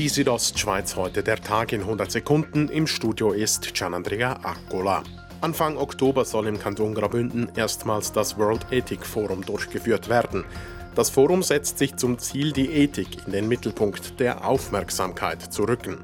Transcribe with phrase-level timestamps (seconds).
[0.00, 2.70] Die Südostschweiz heute der Tag in 100 Sekunden.
[2.70, 5.02] Im Studio ist Gianandrea Accola.
[5.42, 10.46] Anfang Oktober soll im Kanton Graubünden erstmals das World Ethic Forum durchgeführt werden.
[10.94, 15.98] Das Forum setzt sich zum Ziel, die Ethik in den Mittelpunkt der Aufmerksamkeit zu rücken.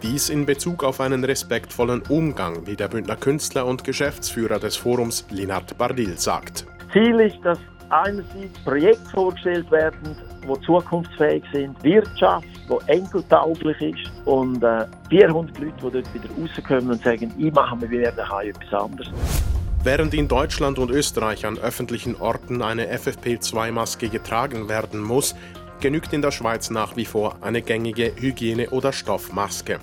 [0.00, 5.26] Dies in Bezug auf einen respektvollen Umgang, wie der Bündner Künstler und Geschäftsführer des Forums
[5.28, 6.66] Linard Bardil sagt.
[6.92, 7.58] Ziel ist, dass
[7.90, 15.72] einerseits Projekte vorgestellt werden, die zukunftsfähig sind, Wirtschaft, die enkeltauglich ist und äh, 400 Leute,
[15.76, 19.10] die dort wieder rauskommen und sagen, ich mache mir wieder etwas anderes.
[19.82, 25.34] Während in Deutschland und Österreich an öffentlichen Orten eine FFP2-Maske getragen werden muss,
[25.80, 29.78] genügt in der Schweiz nach wie vor eine gängige Hygiene- oder Stoffmaske.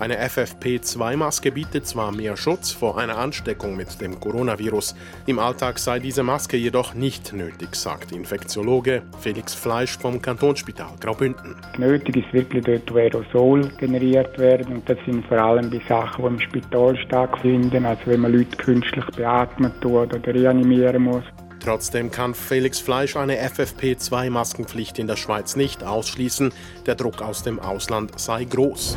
[0.00, 4.94] Eine FFP2-Maske bietet zwar mehr Schutz vor einer Ansteckung mit dem Coronavirus,
[5.26, 11.56] im Alltag sei diese Maske jedoch nicht nötig, sagt Infektiologe Felix Fleisch vom Kantonsspital Graubünden.
[11.78, 16.22] Nötig ist wirklich dort, wo Aerosol generiert werden und das sind vor allem bei Sachen,
[16.22, 21.24] die im Spital stattfinden, also wenn man Leute künstlich beatmen tut oder reanimieren muss.
[21.58, 26.52] Trotzdem kann Felix Fleisch eine FFP2-Maskenpflicht in der Schweiz nicht ausschließen.
[26.86, 28.96] Der Druck aus dem Ausland sei groß.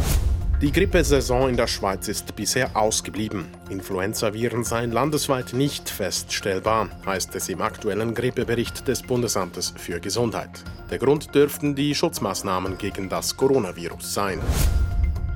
[0.61, 3.47] Die Grippesaison in der Schweiz ist bisher ausgeblieben.
[3.71, 10.63] Influenzaviren seien landesweit nicht feststellbar, heißt es im aktuellen Grippebericht des Bundesamtes für Gesundheit.
[10.91, 14.39] Der Grund dürften die Schutzmaßnahmen gegen das Coronavirus sein.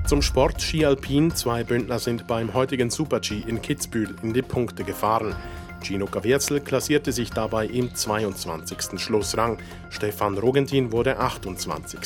[0.06, 1.34] Zum Sport Ski Alpin.
[1.34, 5.36] Zwei Bündner sind beim heutigen Super-G in Kitzbühel in die Punkte gefahren.
[5.82, 9.00] Gino Cavierzel klassierte sich dabei im 22.
[9.00, 9.58] Schlussrang.
[9.90, 12.00] Stefan Rogentin wurde 28.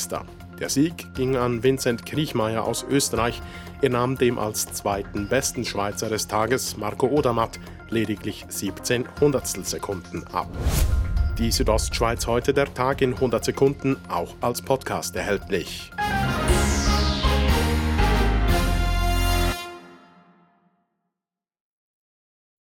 [0.59, 3.41] Der Sieg ging an Vincent Kriechmeier aus Österreich.
[3.81, 10.49] Er nahm dem als zweiten besten Schweizer des Tages, Marco Odermatt, lediglich 17 Hundertstelsekunden ab.
[11.37, 15.91] Die Südostschweiz heute der Tag in 100 Sekunden, auch als Podcast erhältlich.